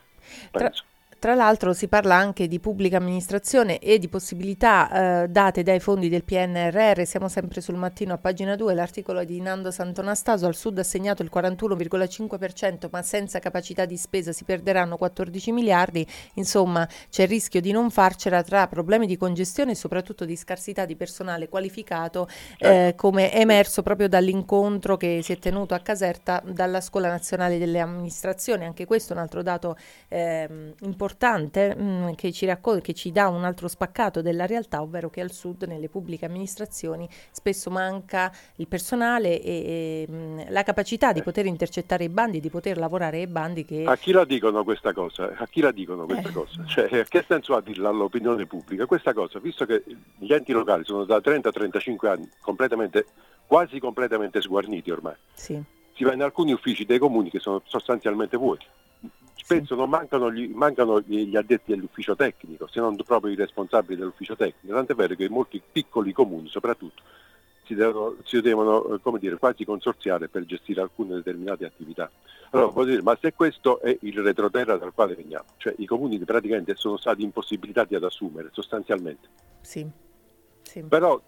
penso. 0.51 0.83
Tra 0.83 0.89
l'altro 1.35 1.73
si 1.73 1.87
parla 1.87 2.15
anche 2.15 2.47
di 2.47 2.59
pubblica 2.59 2.97
amministrazione 2.97 3.77
e 3.77 3.99
di 3.99 4.07
possibilità 4.07 5.21
eh, 5.21 5.27
date 5.27 5.61
dai 5.61 5.79
fondi 5.79 6.09
del 6.09 6.23
PNRR. 6.23 7.03
Siamo 7.03 7.27
sempre 7.27 7.61
sul 7.61 7.75
mattino 7.75 8.15
a 8.15 8.17
pagina 8.17 8.55
2, 8.55 8.73
l'articolo 8.73 9.23
di 9.23 9.39
Nando 9.39 9.69
Santonastaso. 9.69 10.47
Al 10.47 10.55
sud 10.55 10.79
assegnato 10.79 11.21
il 11.21 11.29
41,5%, 11.31 12.87
ma 12.91 13.03
senza 13.03 13.37
capacità 13.37 13.85
di 13.85 13.97
spesa 13.97 14.31
si 14.31 14.45
perderanno 14.45 14.97
14 14.97 15.51
miliardi. 15.51 16.03
Insomma, 16.33 16.89
c'è 17.11 17.21
il 17.21 17.27
rischio 17.29 17.61
di 17.61 17.71
non 17.71 17.91
farcela 17.91 18.41
tra 18.41 18.65
problemi 18.65 19.05
di 19.05 19.15
congestione 19.15 19.73
e 19.73 19.75
soprattutto 19.75 20.25
di 20.25 20.35
scarsità 20.35 20.85
di 20.85 20.95
personale 20.95 21.49
qualificato, 21.49 22.27
eh, 22.57 22.87
ecco. 22.87 23.09
come 23.09 23.31
emerso 23.31 23.83
proprio 23.83 24.09
dall'incontro 24.09 24.97
che 24.97 25.19
si 25.21 25.33
è 25.33 25.37
tenuto 25.37 25.75
a 25.75 25.79
Caserta 25.81 26.41
dalla 26.43 26.81
Scuola 26.81 27.09
Nazionale 27.09 27.59
delle 27.59 27.79
Amministrazioni. 27.79 28.65
Anche 28.65 28.85
questo 28.85 29.13
è 29.13 29.15
un 29.17 29.21
altro 29.21 29.43
dato 29.43 29.77
eh, 30.07 30.73
importante 30.79 31.09
importante 31.11 31.75
mh, 31.75 31.83
mm, 31.83 32.11
che, 32.13 32.31
ci 32.31 32.45
raccol- 32.45 32.81
che 32.81 32.93
ci 32.93 33.11
dà 33.11 33.27
un 33.27 33.43
altro 33.43 33.67
spaccato 33.67 34.21
della 34.21 34.45
realtà, 34.45 34.81
ovvero 34.81 35.09
che 35.09 35.21
al 35.21 35.31
sud 35.31 35.63
nelle 35.63 35.89
pubbliche 35.89 36.25
amministrazioni 36.25 37.07
spesso 37.31 37.69
manca 37.69 38.31
il 38.57 38.67
personale 38.67 39.41
e, 39.41 40.05
e 40.07 40.11
mh, 40.11 40.15
mm, 40.15 40.39
la 40.49 40.63
capacità 40.63 41.11
di 41.11 41.21
poter 41.21 41.45
intercettare 41.45 42.05
i 42.05 42.09
bandi, 42.09 42.39
di 42.39 42.49
poter 42.49 42.77
lavorare 42.77 43.17
ai 43.17 43.27
bandi 43.27 43.65
che... 43.65 43.83
A 43.83 43.97
chi 43.97 44.11
la 44.11 44.23
dicono 44.23 44.63
questa 44.63 44.93
cosa? 44.93 45.33
A 45.35 45.47
chi 45.47 45.61
la 45.61 45.71
dicono 45.71 46.05
questa 46.05 46.29
eh. 46.29 46.33
cosa? 46.33 46.65
Cioè, 46.65 47.05
che 47.05 47.25
senso 47.27 47.55
ha 47.55 47.61
dirla 47.61 47.89
all'opinione 47.89 48.45
pubblica? 48.45 48.85
Questa 48.85 49.13
cosa, 49.13 49.39
visto 49.39 49.65
che 49.65 49.83
gli 50.17 50.31
enti 50.31 50.53
locali 50.53 50.85
sono 50.85 51.03
da 51.03 51.17
30-35 51.17 52.07
anni 52.07 52.29
completamente, 52.39 53.05
quasi 53.45 53.79
completamente 53.79 54.41
sguarniti 54.41 54.89
ormai, 54.91 55.15
sì. 55.33 55.61
si 55.93 56.03
va 56.03 56.13
in 56.13 56.21
alcuni 56.21 56.53
uffici 56.53 56.85
dei 56.85 56.99
comuni 56.99 57.29
che 57.29 57.39
sono 57.39 57.61
sostanzialmente 57.65 58.37
vuoti 58.37 58.65
spesso 59.57 59.75
non 59.75 59.89
mancano, 59.89 60.31
gli, 60.31 60.47
mancano 60.53 61.01
gli, 61.01 61.35
addetti 61.35 61.73
all'ufficio 61.73 62.15
tecnico, 62.15 62.67
se 62.67 62.79
non 62.79 62.95
proprio 62.95 63.31
i 63.31 63.35
responsabili 63.35 63.97
dell'ufficio 63.97 64.35
tecnico, 64.35 64.75
tant'è 64.75 64.95
vero 64.95 65.15
che 65.15 65.25
in 65.25 65.31
molti 65.31 65.61
piccoli 65.71 66.13
comuni 66.13 66.47
soprattutto 66.47 67.01
si 67.65 67.75
devono, 67.75 68.15
si 68.23 68.41
devono 68.41 68.95
eh, 68.95 69.19
dire, 69.19 69.37
quasi 69.37 69.65
consorziare 69.65 70.27
per 70.27 70.45
gestire 70.45 70.81
alcune 70.81 71.15
determinate 71.15 71.65
attività. 71.65 72.09
Allora, 72.51 72.69
voglio 72.69 72.89
dire, 72.89 73.01
ma 73.01 73.17
se 73.19 73.33
questo 73.33 73.79
è 73.79 73.97
il 74.01 74.21
retroterra 74.21 74.77
dal 74.77 74.93
quale 74.93 75.15
veniamo, 75.15 75.45
cioè 75.57 75.73
i 75.77 75.85
comuni 75.85 76.17
praticamente 76.19 76.75
sono 76.75 76.97
stati 76.97 77.23
impossibilitati 77.23 77.95
ad 77.95 78.03
assumere 78.03 78.49
sostanzialmente. 78.51 79.27
Sì. 79.61 79.87
Sì. 80.63 80.83
Però 80.83 81.21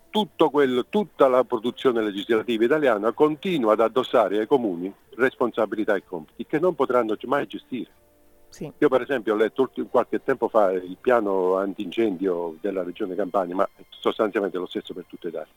quello, 0.49 0.85
tutta 0.87 1.27
la 1.27 1.43
produzione 1.43 2.01
legislativa 2.01 2.63
italiana 2.63 3.11
continua 3.11 3.73
ad 3.73 3.81
addossare 3.81 4.39
ai 4.39 4.47
comuni 4.47 4.93
responsabilità 5.15 5.95
e 5.95 6.03
compiti 6.05 6.45
che 6.45 6.59
non 6.59 6.75
potranno 6.75 7.17
mai 7.25 7.45
gestire. 7.47 7.89
Sì. 8.53 8.71
Io 8.77 8.87
per 8.87 9.01
esempio 9.01 9.33
ho 9.33 9.35
letto 9.35 9.67
qualche 9.89 10.23
tempo 10.23 10.47
fa 10.47 10.71
il 10.71 10.97
piano 11.01 11.57
antincendio 11.57 12.55
della 12.61 12.83
regione 12.83 13.15
Campania, 13.15 13.55
ma 13.55 13.67
sostanzialmente 13.89 14.59
lo 14.59 14.67
stesso 14.67 14.93
per 14.93 15.05
tutta 15.07 15.29
Italia, 15.29 15.51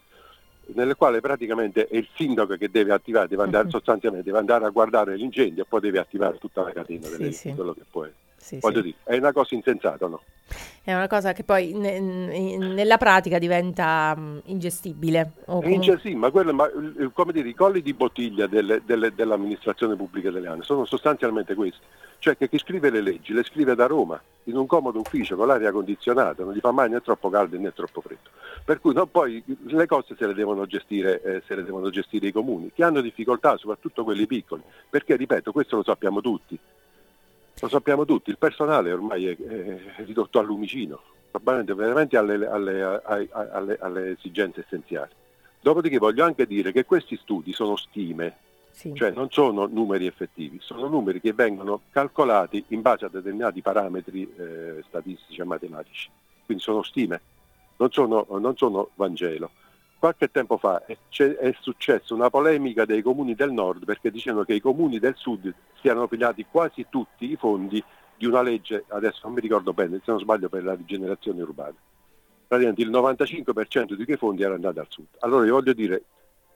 nel 0.68 0.96
quale 0.96 1.20
praticamente 1.20 1.88
è 1.88 1.96
il 1.98 2.08
sindaco 2.14 2.56
che 2.56 2.70
deve 2.70 2.94
attivare, 2.94 3.28
deve 3.28 3.42
andare, 3.42 3.64
uh-huh. 3.64 3.70
sostanzialmente 3.70 4.24
deve 4.24 4.38
andare 4.38 4.64
a 4.64 4.70
guardare 4.70 5.14
l'incendio 5.14 5.64
e 5.64 5.66
poi 5.68 5.80
deve 5.80 5.98
attivare 5.98 6.38
tutta 6.38 6.62
la 6.62 6.72
catena 6.72 7.06
delle, 7.06 7.32
sì, 7.32 7.50
sì. 7.50 7.54
quello 7.54 7.74
che 7.74 7.82
può 7.88 8.04
essere. 8.04 8.24
Sì, 8.36 8.58
Voglio 8.60 8.80
dire, 8.80 8.96
è 9.04 9.16
una 9.16 9.32
cosa 9.32 9.54
insensata, 9.54 10.06
no? 10.06 10.22
È 10.86 10.94
una 10.94 11.08
cosa 11.08 11.32
che 11.32 11.42
poi 11.42 11.72
ne, 11.72 11.98
ne, 11.98 12.56
nella 12.58 12.96
pratica 12.96 13.40
diventa 13.40 14.14
um, 14.16 14.40
ingestibile. 14.44 15.32
Comunque... 15.44 15.72
Ingestibile, 15.72 16.20
ma, 16.20 16.30
quello, 16.30 16.54
ma 16.54 16.70
come 17.12 17.32
dire, 17.32 17.48
i 17.48 17.54
colli 17.54 17.82
di 17.82 17.92
bottiglia 17.92 18.46
delle, 18.46 18.82
delle, 18.84 19.12
dell'amministrazione 19.12 19.96
pubblica 19.96 20.28
italiana 20.28 20.62
sono 20.62 20.84
sostanzialmente 20.84 21.56
questi. 21.56 21.80
Cioè 22.18 22.36
che 22.36 22.48
chi 22.48 22.58
scrive 22.58 22.90
le 22.90 23.00
leggi 23.00 23.32
le 23.32 23.42
scrive 23.42 23.74
da 23.74 23.86
Roma, 23.86 24.20
in 24.44 24.56
un 24.56 24.66
comodo 24.66 25.00
ufficio 25.00 25.34
con 25.34 25.48
l'aria 25.48 25.72
condizionata, 25.72 26.44
non 26.44 26.54
gli 26.54 26.60
fa 26.60 26.70
mai 26.70 26.88
né 26.88 27.00
troppo 27.00 27.30
caldo 27.30 27.58
né 27.58 27.72
troppo 27.72 28.00
freddo. 28.00 28.30
Per 28.64 28.80
cui 28.80 28.94
no, 28.94 29.06
poi 29.06 29.42
le 29.44 29.86
cose 29.86 30.14
se 30.16 30.26
le, 30.26 30.34
devono 30.34 30.66
gestire, 30.66 31.20
eh, 31.22 31.42
se 31.46 31.56
le 31.56 31.64
devono 31.64 31.90
gestire 31.90 32.28
i 32.28 32.32
comuni, 32.32 32.70
che 32.72 32.84
hanno 32.84 33.00
difficoltà, 33.00 33.56
soprattutto 33.56 34.04
quelli 34.04 34.26
piccoli, 34.26 34.62
perché 34.88 35.16
ripeto, 35.16 35.50
questo 35.50 35.76
lo 35.76 35.82
sappiamo 35.82 36.20
tutti, 36.20 36.56
lo 37.58 37.68
sappiamo 37.68 38.04
tutti, 38.04 38.30
il 38.30 38.38
personale 38.38 38.92
ormai 38.92 39.26
è, 39.28 39.36
è 39.36 40.04
ridotto 40.04 40.38
al 40.38 40.46
lumicino, 40.46 41.00
veramente 41.40 42.16
alle, 42.16 42.46
alle, 42.46 43.00
alle, 43.32 43.78
alle, 43.80 44.10
esigenze 44.10 44.60
essenziali. 44.60 45.10
Dopodiché 45.60 45.98
voglio 45.98 46.24
anche 46.24 46.46
dire 46.46 46.70
che 46.70 46.84
questi 46.84 47.16
studi 47.16 47.52
sono 47.52 47.76
stime, 47.76 48.36
sì. 48.70 48.94
cioè 48.94 49.10
non 49.10 49.30
sono 49.30 49.66
numeri 49.66 50.06
effettivi, 50.06 50.58
sono 50.60 50.86
numeri 50.86 51.20
che 51.20 51.32
vengono 51.32 51.80
calcolati 51.90 52.62
in 52.68 52.82
base 52.82 53.06
a 53.06 53.08
determinati 53.08 53.62
parametri 53.62 54.30
eh, 54.36 54.84
statistici 54.86 55.40
e 55.40 55.44
matematici, 55.44 56.10
quindi 56.44 56.62
sono 56.62 56.82
stime, 56.82 57.20
non 57.78 57.90
sono, 57.90 58.26
non 58.28 58.56
sono 58.56 58.90
Vangelo 58.94 59.50
qualche 59.98 60.30
tempo 60.30 60.56
fa 60.56 60.84
è, 60.84 60.96
è 61.18 61.54
successa 61.60 62.14
una 62.14 62.30
polemica 62.30 62.84
dei 62.84 63.02
comuni 63.02 63.34
del 63.34 63.52
nord 63.52 63.84
perché 63.84 64.10
dicevano 64.10 64.44
che 64.44 64.54
i 64.54 64.60
comuni 64.60 64.98
del 64.98 65.14
sud 65.16 65.52
siano 65.80 66.06
pigliati 66.06 66.46
quasi 66.50 66.86
tutti 66.88 67.30
i 67.30 67.36
fondi 67.36 67.82
di 68.16 68.26
una 68.26 68.42
legge, 68.42 68.84
adesso 68.88 69.20
non 69.24 69.34
mi 69.34 69.40
ricordo 69.40 69.72
bene, 69.72 69.98
se 69.98 70.10
non 70.10 70.20
sbaglio 70.20 70.48
per 70.48 70.64
la 70.64 70.74
rigenerazione 70.74 71.42
urbana. 71.42 71.74
Praticamente 72.46 72.82
il 72.82 72.90
95% 72.90 73.94
di 73.94 74.04
quei 74.04 74.16
fondi 74.16 74.42
era 74.42 74.54
andato 74.54 74.80
al 74.80 74.86
sud. 74.88 75.06
Allora 75.18 75.44
io 75.44 75.52
voglio 75.52 75.72
dire, 75.72 76.02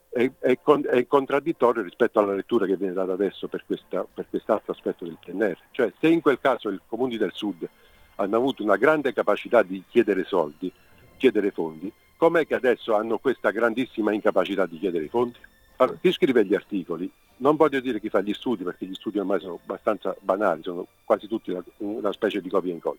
è, 0.09 0.31
è, 0.39 0.59
con, 0.63 0.87
è 0.89 1.07
contraddittorio 1.07 1.83
rispetto 1.83 2.19
alla 2.19 2.35
lettura 2.35 2.67
che 2.67 2.77
viene 2.77 2.95
data 2.95 3.13
adesso 3.13 3.49
per, 3.49 3.65
questa, 3.67 4.07
per 4.13 4.27
quest'altro 4.29 4.73
aspetto 4.73 5.05
del 5.05 5.19
PNR. 5.25 5.59
Cioè 5.71 5.93
se 5.99 6.09
in 6.09 6.21
quel 6.21 6.41
caso 6.41 6.71
i 6.71 6.81
comuni 6.87 7.17
del 7.17 7.33
sud 7.33 7.69
hanno 8.17 8.37
avuto 8.37 8.63
una 8.63 8.77
grande 8.77 9.13
capacità 9.13 9.63
di 9.63 9.83
chiedere 9.89 10.25
soldi, 10.25 10.73
chiedere 11.17 11.51
fondi, 11.51 11.93
com'è 12.21 12.47
che 12.47 12.55
adesso 12.55 12.95
hanno 12.95 13.17
questa 13.17 13.51
grandissima 13.51 14.13
incapacità 14.13 14.67
di 14.67 14.79
chiedere 14.79 15.05
i 15.05 15.09
fondi? 15.09 15.39
Allora, 15.77 15.97
chi 15.99 16.13
scrive 16.13 16.45
gli 16.45 16.55
articoli, 16.55 17.11
non 17.39 17.57
voglio 17.57 17.81
dire 17.81 17.99
chi 17.99 18.11
fa 18.11 18.21
gli 18.21 18.35
studi, 18.35 18.63
perché 18.63 18.85
gli 18.85 18.93
studi 18.93 19.19
ormai 19.19 19.41
sono 19.41 19.59
abbastanza 19.63 20.15
banali, 20.21 20.63
sono 20.63 20.87
quasi 21.03 21.27
tutti 21.27 21.51
una, 21.51 21.65
una 21.79 22.13
specie 22.13 22.43
di 22.43 22.51
copia 22.51 22.73
e 22.73 22.75
incolla, 22.75 22.99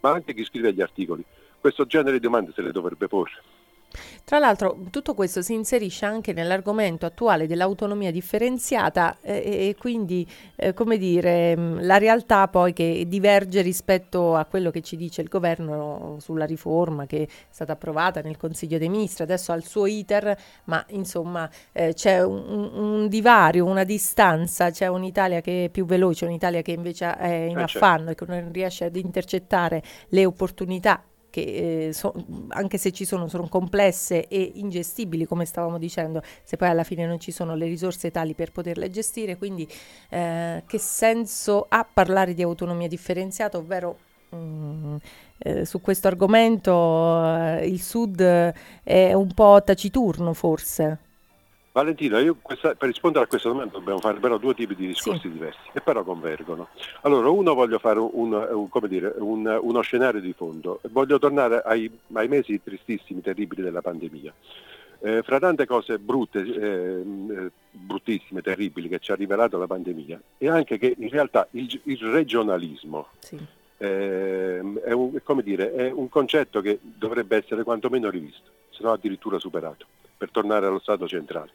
ma 0.00 0.10
anche 0.10 0.34
chi 0.34 0.44
scrive 0.44 0.74
gli 0.74 0.82
articoli, 0.82 1.24
questo 1.58 1.86
genere 1.86 2.18
di 2.18 2.20
domande 2.20 2.52
se 2.54 2.60
le 2.60 2.70
dovrebbe 2.70 3.08
porre. 3.08 3.40
Tra 4.24 4.38
l'altro 4.38 4.76
tutto 4.90 5.14
questo 5.14 5.40
si 5.40 5.54
inserisce 5.54 6.04
anche 6.04 6.34
nell'argomento 6.34 7.06
attuale 7.06 7.46
dell'autonomia 7.46 8.10
differenziata 8.10 9.16
eh, 9.22 9.68
e 9.68 9.76
quindi, 9.78 10.26
eh, 10.56 10.74
come 10.74 10.98
dire, 10.98 11.56
mm, 11.56 11.78
la 11.80 11.96
realtà 11.96 12.46
poi 12.48 12.74
che 12.74 13.04
diverge 13.08 13.62
rispetto 13.62 14.34
a 14.36 14.44
quello 14.44 14.70
che 14.70 14.82
ci 14.82 14.96
dice 14.96 15.22
il 15.22 15.28
governo 15.28 16.18
sulla 16.20 16.44
riforma 16.44 17.06
che 17.06 17.22
è 17.22 17.26
stata 17.48 17.72
approvata 17.72 18.20
nel 18.20 18.36
Consiglio 18.36 18.76
dei 18.76 18.90
Ministri, 18.90 19.22
adesso 19.24 19.52
al 19.52 19.64
suo 19.64 19.86
iter, 19.86 20.36
ma 20.64 20.84
insomma 20.88 21.48
eh, 21.72 21.94
c'è 21.94 22.22
un, 22.22 22.70
un, 22.74 23.08
divario, 23.08 23.64
una 23.64 23.84
distanza, 23.84 24.70
c'è 24.70 24.88
un'Italia 24.88 25.40
che 25.40 25.64
è 25.64 25.68
più 25.70 25.86
veloce, 25.86 26.26
un'Italia 26.26 26.60
che 26.60 26.72
invece 26.72 27.16
è 27.16 27.28
in 27.28 27.58
eh, 27.58 27.66
certo. 27.66 27.78
affanno 27.78 28.10
e 28.10 28.14
che 28.14 28.24
non 28.26 28.52
riesce 28.52 28.84
ad 28.84 28.96
intercettare 28.96 29.82
le 30.08 30.26
opportunità 30.26 31.02
che 31.38 31.86
eh, 31.86 31.92
so, 31.92 32.12
anche 32.48 32.78
se 32.78 32.92
ci 32.92 33.04
sono, 33.04 33.28
sono 33.28 33.48
complesse 33.48 34.26
e 34.28 34.52
ingestibili, 34.54 35.26
come 35.26 35.44
stavamo 35.44 35.78
dicendo, 35.78 36.22
se 36.42 36.56
poi 36.56 36.68
alla 36.68 36.84
fine 36.84 37.06
non 37.06 37.20
ci 37.20 37.30
sono 37.30 37.54
le 37.54 37.66
risorse 37.66 38.10
tali 38.10 38.34
per 38.34 38.52
poterle 38.52 38.90
gestire, 38.90 39.36
quindi 39.36 39.68
eh, 40.10 40.62
che 40.66 40.78
senso 40.78 41.66
ha 41.68 41.86
parlare 41.90 42.34
di 42.34 42.42
autonomia 42.42 42.88
differenziata, 42.88 43.58
ovvero 43.58 43.98
mh, 44.30 44.36
mm, 44.36 44.96
eh, 45.38 45.64
su 45.64 45.80
questo 45.80 46.08
argomento 46.08 47.24
eh, 47.24 47.66
il 47.66 47.80
Sud 47.80 48.20
è 48.82 49.12
un 49.12 49.32
po' 49.34 49.62
taciturno 49.64 50.32
forse? 50.32 51.07
Valentina, 51.78 52.20
questa, 52.42 52.74
per 52.74 52.88
rispondere 52.88 53.24
a 53.24 53.28
questa 53.28 53.48
domanda 53.48 53.78
dobbiamo 53.78 54.00
fare 54.00 54.18
però 54.18 54.36
due 54.36 54.52
tipi 54.52 54.74
di 54.74 54.88
discorsi 54.88 55.22
sì. 55.22 55.30
diversi, 55.30 55.60
che 55.72 55.80
però 55.80 56.02
convergono. 56.02 56.68
Allora, 57.02 57.28
uno 57.28 57.54
voglio 57.54 57.78
fare 57.78 58.00
un, 58.00 58.32
un, 58.32 58.68
dire, 58.88 59.14
un, 59.18 59.58
uno 59.62 59.80
scenario 59.82 60.20
di 60.20 60.32
fondo, 60.32 60.80
voglio 60.90 61.20
tornare 61.20 61.62
ai, 61.64 61.88
ai 62.14 62.26
mesi 62.26 62.60
tristissimi, 62.60 63.20
terribili 63.20 63.62
della 63.62 63.80
pandemia. 63.80 64.34
Eh, 65.00 65.22
fra 65.22 65.38
tante 65.38 65.66
cose 65.66 66.00
brutte, 66.00 66.40
eh, 66.40 67.50
bruttissime, 67.70 68.42
terribili 68.42 68.88
che 68.88 68.98
ci 68.98 69.12
ha 69.12 69.14
rivelato 69.14 69.56
la 69.56 69.68
pandemia, 69.68 70.20
è 70.36 70.48
anche 70.48 70.78
che 70.78 70.96
in 70.98 71.08
realtà 71.08 71.46
il, 71.52 71.80
il 71.84 71.98
regionalismo 72.10 73.10
sì. 73.20 73.38
eh, 73.76 74.58
è, 74.82 74.90
un, 74.90 75.20
dire, 75.44 75.72
è 75.72 75.92
un 75.92 76.08
concetto 76.08 76.60
che 76.60 76.80
dovrebbe 76.82 77.36
essere 77.36 77.62
quantomeno 77.62 78.10
rivisto, 78.10 78.50
se 78.70 78.82
no 78.82 78.90
addirittura 78.90 79.38
superato, 79.38 79.86
per 80.18 80.30
tornare 80.30 80.66
allo 80.66 80.80
Stato 80.80 81.08
centrale. 81.08 81.52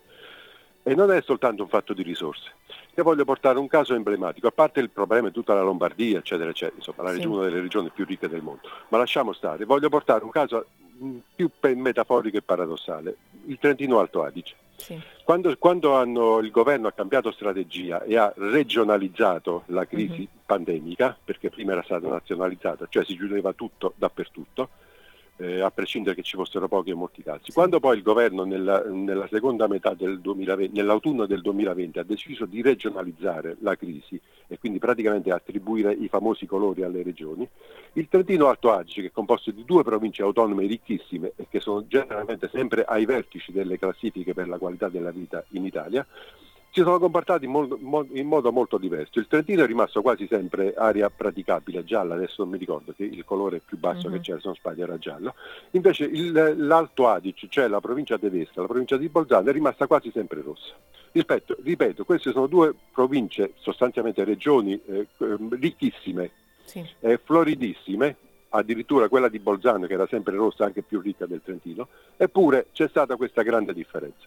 E 0.81 0.95
non 0.95 1.11
è 1.11 1.21
soltanto 1.21 1.63
un 1.63 1.69
fatto 1.69 1.93
di 1.93 2.01
risorse. 2.01 2.51
Io 2.95 3.03
voglio 3.03 3.25
portare 3.25 3.57
un 3.57 3.67
caso 3.67 3.93
emblematico, 3.95 4.47
a 4.47 4.51
parte 4.51 4.79
il 4.79 4.89
problema 4.89 5.27
di 5.27 5.33
tutta 5.33 5.53
la 5.53 5.61
Lombardia, 5.61 6.19
eccetera, 6.19 6.49
eccetera, 6.49 6.77
insomma, 6.77 7.03
la 7.03 7.13
sì. 7.13 7.25
una 7.25 7.43
delle 7.45 7.61
regioni 7.61 7.89
più 7.89 8.05
ricche 8.05 8.29
del 8.29 8.41
mondo, 8.41 8.69
ma 8.89 8.97
lasciamo 8.97 9.33
stare, 9.33 9.65
voglio 9.65 9.89
portare 9.89 10.23
un 10.23 10.29
caso 10.29 10.65
mm, 11.01 11.17
più 11.35 11.49
metaforico 11.75 12.37
e 12.37 12.41
paradossale, 12.41 13.15
il 13.45 13.57
Trentino 13.59 13.99
Alto 13.99 14.23
Adige. 14.23 14.55
Sì. 14.75 14.99
Quando, 15.23 15.55
quando 15.57 15.95
hanno, 15.95 16.39
il 16.39 16.51
governo 16.51 16.87
ha 16.87 16.91
cambiato 16.91 17.31
strategia 17.31 18.03
e 18.03 18.17
ha 18.17 18.31
regionalizzato 18.35 19.63
la 19.67 19.85
crisi 19.85 20.21
uh-huh. 20.21 20.41
pandemica, 20.45 21.17
perché 21.23 21.49
prima 21.49 21.71
era 21.71 21.83
stata 21.83 22.07
nazionalizzata, 22.07 22.87
cioè 22.89 23.05
si 23.05 23.15
chiudeva 23.15 23.53
tutto 23.53 23.93
dappertutto, 23.95 24.69
eh, 25.37 25.61
a 25.61 25.71
prescindere 25.71 26.15
che 26.15 26.21
ci 26.21 26.35
fossero 26.35 26.67
pochi 26.67 26.91
in 26.91 26.97
molti 26.97 27.23
casi. 27.23 27.51
Quando 27.51 27.79
poi 27.79 27.97
il 27.97 28.03
governo 28.03 28.43
nella, 28.43 28.83
nella 28.85 29.27
seconda 29.27 29.67
metà 29.67 29.93
del 29.93 30.19
2020, 30.19 30.75
nell'autunno 30.75 31.25
del 31.25 31.41
2020 31.41 31.99
ha 31.99 32.03
deciso 32.03 32.45
di 32.45 32.61
regionalizzare 32.61 33.57
la 33.59 33.75
crisi 33.75 34.19
e 34.47 34.59
quindi 34.59 34.79
praticamente 34.79 35.31
attribuire 35.31 35.91
i 35.91 36.07
famosi 36.07 36.45
colori 36.45 36.83
alle 36.83 37.01
regioni, 37.01 37.47
il 37.93 38.07
Trentino 38.09 38.47
Alto 38.47 38.71
Adige, 38.71 39.01
che 39.01 39.07
è 39.07 39.11
composto 39.11 39.51
di 39.51 39.63
due 39.65 39.83
province 39.83 40.21
autonome 40.21 40.67
ricchissime 40.67 41.33
e 41.35 41.47
che 41.49 41.59
sono 41.59 41.87
generalmente 41.87 42.49
sempre 42.49 42.83
ai 42.83 43.05
vertici 43.05 43.51
delle 43.51 43.79
classifiche 43.79 44.33
per 44.33 44.47
la 44.47 44.57
qualità 44.57 44.89
della 44.89 45.11
vita 45.11 45.43
in 45.49 45.65
Italia, 45.65 46.05
si 46.73 46.81
sono 46.81 46.97
comportati 46.97 47.45
in 47.45 48.25
modo 48.25 48.51
molto 48.51 48.79
diverso. 48.79 49.19
Il 49.19 49.27
Trentino 49.27 49.63
è 49.63 49.67
rimasto 49.67 50.01
quasi 50.01 50.25
sempre 50.25 50.73
area 50.73 51.07
praticabile, 51.11 51.83
gialla, 51.83 52.15
adesso 52.15 52.41
non 52.41 52.49
mi 52.49 52.57
ricordo 52.57 52.93
che 52.97 53.03
il 53.03 53.23
colore 53.25 53.61
più 53.63 53.77
basso 53.77 54.07
mm-hmm. 54.07 54.17
che 54.17 54.23
c'era, 54.23 54.39
se 54.39 54.47
non 54.47 54.55
sbaglio, 54.55 54.83
era 54.83 54.97
giallo. 54.97 55.35
Invece 55.71 56.05
il, 56.05 56.55
l'Alto 56.57 57.07
Adige, 57.07 57.45
cioè 57.47 57.67
la 57.67 57.79
provincia 57.79 58.17
tedesca, 58.17 58.61
la 58.61 58.67
provincia 58.67 58.97
di 58.97 59.07
Bolzano, 59.07 59.49
è 59.49 59.53
rimasta 59.53 59.85
quasi 59.85 60.09
sempre 60.11 60.41
rossa. 60.41 60.73
Rispetto, 61.11 61.55
ripeto, 61.61 62.05
queste 62.05 62.31
sono 62.31 62.47
due 62.47 62.73
province, 62.91 63.53
sostanzialmente 63.59 64.23
regioni 64.23 64.81
eh, 64.87 65.07
ricchissime, 65.51 66.31
sì. 66.63 66.83
eh, 67.01 67.19
floridissime, 67.23 68.15
addirittura 68.49 69.09
quella 69.09 69.29
di 69.29 69.37
Bolzano 69.37 69.85
che 69.85 69.93
era 69.93 70.07
sempre 70.07 70.35
rossa, 70.35 70.65
anche 70.65 70.81
più 70.81 71.01
ricca 71.01 71.27
del 71.27 71.43
Trentino, 71.43 71.87
eppure 72.17 72.69
c'è 72.73 72.87
stata 72.87 73.15
questa 73.15 73.43
grande 73.43 73.75
differenza. 73.75 74.25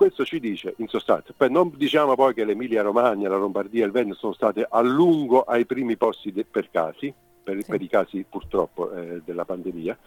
Questo 0.00 0.24
ci 0.24 0.40
dice 0.40 0.72
in 0.78 0.88
sostanza, 0.88 1.34
poi 1.36 1.50
non 1.50 1.74
diciamo 1.76 2.14
poi 2.14 2.32
che 2.32 2.46
l'Emilia 2.46 2.80
Romagna, 2.80 3.28
la 3.28 3.36
Lombardia 3.36 3.82
e 3.82 3.86
il 3.86 3.92
Veneto 3.92 4.16
sono 4.16 4.32
state 4.32 4.66
a 4.66 4.80
lungo 4.80 5.42
ai 5.42 5.66
primi 5.66 5.98
posti 5.98 6.32
de- 6.32 6.46
per 6.50 6.70
casi, 6.70 7.12
per, 7.42 7.62
sì. 7.62 7.70
per, 7.70 7.82
i 7.82 7.86
casi 7.86 8.24
purtroppo 8.26 8.90
eh, 8.94 9.20
della 9.22 9.44
pandemia. 9.44 9.98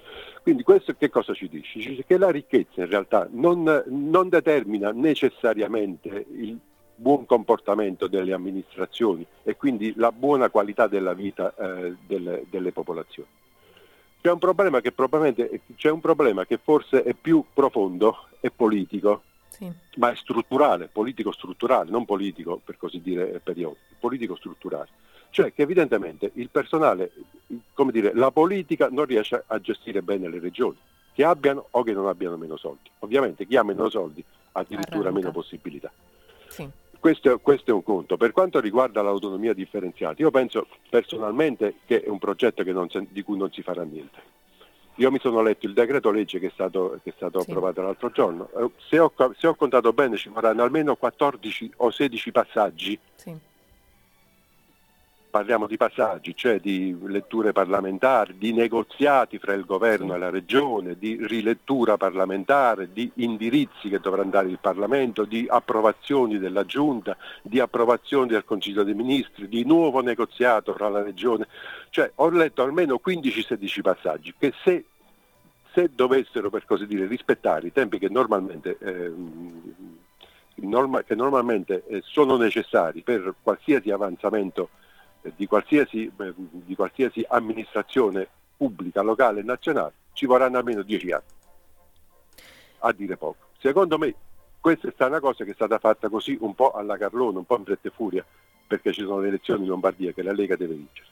Quindi 0.41 0.63
questo 0.63 0.95
che 0.97 1.11
cosa 1.11 1.35
ci 1.35 1.47
dice? 1.47 1.79
Ci 1.79 1.89
dice 1.89 2.05
che 2.05 2.17
la 2.17 2.31
ricchezza 2.31 2.81
in 2.81 2.89
realtà 2.89 3.29
non, 3.33 3.83
non 3.85 4.29
determina 4.29 4.89
necessariamente 4.89 6.25
il 6.31 6.57
buon 6.95 7.27
comportamento 7.27 8.07
delle 8.07 8.33
amministrazioni 8.33 9.23
e 9.43 9.55
quindi 9.55 9.93
la 9.95 10.11
buona 10.11 10.49
qualità 10.49 10.87
della 10.87 11.13
vita 11.13 11.53
eh, 11.55 11.97
delle, 12.07 12.45
delle 12.49 12.71
popolazioni. 12.71 13.29
C'è 14.23 14.31
un, 14.31 14.39
problema 14.39 14.81
che 14.81 14.91
probabilmente, 14.91 15.61
c'è 15.75 15.91
un 15.91 15.99
problema 15.99 16.47
che 16.47 16.57
forse 16.57 17.03
è 17.03 17.13
più 17.13 17.45
profondo 17.53 18.29
e 18.39 18.49
politico 18.49 19.21
sì. 19.53 19.71
ma 19.97 20.11
è 20.11 20.15
strutturale, 20.15 20.89
politico-strutturale, 20.91 21.91
non 21.91 22.05
politico 22.05 22.59
per 22.63 22.75
così 22.77 22.99
dire 23.01 23.39
periodico, 23.43 23.81
politico-strutturale. 23.99 24.89
Cioè 25.29 25.53
che 25.53 25.61
evidentemente 25.61 26.31
il 26.35 26.49
personale, 26.49 27.11
come 27.73 27.91
dire, 27.91 28.13
la 28.15 28.31
politica 28.31 28.89
non 28.89 29.05
riesce 29.05 29.43
a 29.45 29.59
gestire 29.59 30.01
bene 30.01 30.27
le 30.27 30.39
regioni, 30.39 30.77
che 31.13 31.23
abbiano 31.23 31.67
o 31.71 31.83
che 31.83 31.93
non 31.93 32.07
abbiano 32.07 32.37
meno 32.37 32.57
soldi. 32.57 32.89
Ovviamente 32.99 33.45
chi 33.45 33.55
ha 33.55 33.63
meno 33.63 33.89
soldi 33.89 34.23
ha 34.53 34.59
addirittura 34.59 35.09
Arranca. 35.09 35.19
meno 35.19 35.31
possibilità. 35.31 35.91
Sì. 36.47 36.67
Questo, 36.99 37.37
questo, 37.39 37.71
è 37.71 37.73
un 37.73 37.83
conto. 37.83 38.15
Per 38.17 38.31
quanto 38.31 38.59
riguarda 38.59 39.01
l'autonomia 39.01 39.53
differenziata, 39.53 40.21
io 40.21 40.31
penso 40.31 40.67
personalmente 40.89 41.75
che 41.85 42.01
è 42.01 42.09
un 42.09 42.17
progetto 42.17 42.63
se, 42.89 43.07
di 43.09 43.23
cui 43.23 43.37
non 43.37 43.51
si 43.51 43.61
farà 43.61 43.83
niente 43.83 44.33
io 44.95 45.11
mi 45.11 45.19
sono 45.19 45.41
letto 45.41 45.65
il 45.65 45.73
decreto 45.73 46.11
legge 46.11 46.39
che 46.39 46.47
è 46.47 46.51
stato, 46.53 46.99
che 47.03 47.09
è 47.09 47.13
stato 47.15 47.41
sì. 47.41 47.49
approvato 47.49 47.81
l'altro 47.81 48.11
giorno. 48.11 48.49
Eh, 48.57 48.69
se 48.89 48.99
ho, 48.99 49.11
se 49.37 49.47
ho, 49.47 49.55
contato 49.55 49.93
bene 49.93 50.17
ci 50.17 50.29
vorranno 50.29 50.63
almeno 50.63 50.95
14 50.95 51.73
o 51.77 51.91
16 51.91 52.31
passaggi. 52.31 52.99
Sì 53.15 53.51
parliamo 55.33 55.65
di 55.65 55.77
passaggi, 55.77 56.35
cioè 56.35 56.59
di 56.59 56.95
letture 57.07 57.53
parlamentari, 57.53 58.37
di 58.37 58.53
negoziati 58.53 59.39
fra 59.39 59.53
il 59.53 59.65
governo 59.65 60.13
e 60.13 60.19
la 60.19 60.29
regione, 60.29 60.95
di 60.95 61.17
rilettura 61.25 61.97
parlamentare, 61.97 62.93
di 62.93 63.09
indirizzi 63.15 63.89
che 63.89 63.99
dovrà 63.99 64.21
dare 64.25 64.49
il 64.49 64.59
Parlamento, 64.61 65.25
di 65.25 65.47
approvazioni 65.49 66.37
della 66.37 66.65
Giunta, 66.65 67.17
di 67.41 67.59
approvazioni 67.59 68.27
del 68.27 68.45
Consiglio 68.45 68.83
dei 68.83 68.93
Ministri, 68.93 69.47
di 69.47 69.65
nuovo 69.65 70.01
negoziato 70.01 70.71
fra 70.75 70.87
la 70.87 71.01
regione. 71.01 71.47
Cioè 71.89 72.11
ho 72.13 72.29
letto 72.29 72.61
almeno 72.61 73.01
15-16 73.03 73.81
passaggi 73.81 74.35
che 74.37 74.53
se, 74.63 74.85
se, 75.71 75.89
dovessero 75.95 76.51
per 76.51 76.63
così 76.65 76.85
dire 76.85 77.07
rispettare 77.07 77.65
i 77.65 77.71
tempi 77.73 77.97
che 77.97 78.07
normalmente, 78.07 78.77
eh, 78.79 79.11
norma, 80.57 81.01
che 81.01 81.15
normalmente 81.15 81.85
eh, 81.87 82.01
sono 82.05 82.37
necessari 82.37 83.01
per 83.01 83.33
qualsiasi 83.41 83.89
avanzamento 83.89 84.69
di 85.35 85.45
qualsiasi, 85.45 86.11
di 86.51 86.75
qualsiasi 86.75 87.25
amministrazione 87.27 88.27
pubblica, 88.57 89.01
locale 89.01 89.39
e 89.41 89.43
nazionale, 89.43 89.93
ci 90.13 90.25
vorranno 90.25 90.57
almeno 90.57 90.81
dieci 90.81 91.11
anni, 91.11 91.23
a 92.79 92.91
dire 92.91 93.17
poco. 93.17 93.47
Secondo 93.59 93.97
me 93.97 94.13
questa 94.59 94.87
è 94.87 94.91
stata 94.91 95.11
una 95.11 95.19
cosa 95.19 95.43
che 95.43 95.51
è 95.51 95.55
stata 95.55 95.77
fatta 95.77 96.09
così 96.09 96.37
un 96.39 96.55
po' 96.55 96.71
alla 96.71 96.97
Carlone, 96.97 97.37
un 97.37 97.45
po' 97.45 97.57
in 97.57 97.65
fretta 97.65 97.87
e 97.87 97.91
furia, 97.91 98.25
perché 98.65 98.93
ci 98.93 99.01
sono 99.01 99.19
le 99.19 99.27
elezioni 99.27 99.63
in 99.63 99.69
Lombardia 99.69 100.11
che 100.13 100.23
la 100.23 100.31
Lega 100.31 100.55
deve 100.55 100.75
vincere. 100.75 101.07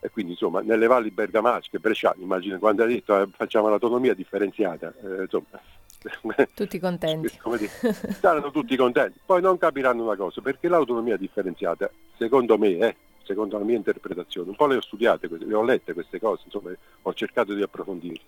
E 0.00 0.10
quindi 0.10 0.32
insomma 0.32 0.60
nelle 0.60 0.86
valli 0.86 1.10
bergamasche, 1.10 1.80
bresciane, 1.80 2.22
immagino 2.22 2.58
quando 2.58 2.84
ha 2.84 2.86
detto 2.86 3.20
eh, 3.20 3.28
facciamo 3.36 3.68
l'autonomia 3.68 4.14
differenziata, 4.14 4.94
eh, 5.02 5.22
insomma 5.22 5.60
tutti 6.54 6.78
contenti. 6.78 7.36
Dire, 7.56 7.92
saranno 8.20 8.50
tutti 8.52 8.76
contenti. 8.76 9.18
Poi 9.24 9.40
non 9.40 9.58
capiranno 9.58 10.04
una 10.04 10.16
cosa, 10.16 10.40
perché 10.40 10.68
l'autonomia 10.68 11.16
differenziata, 11.16 11.90
secondo 12.16 12.56
me, 12.58 12.68
eh, 12.78 12.96
secondo 13.28 13.58
la 13.58 13.64
mia 13.64 13.76
interpretazione. 13.76 14.48
Un 14.48 14.56
po' 14.56 14.66
le 14.66 14.76
ho 14.76 14.80
studiate, 14.80 15.28
le 15.30 15.54
ho 15.54 15.62
lette 15.62 15.92
queste 15.92 16.18
cose, 16.18 16.42
insomma, 16.46 16.72
ho 17.02 17.14
cercato 17.14 17.52
di 17.52 17.62
approfondire. 17.62 18.20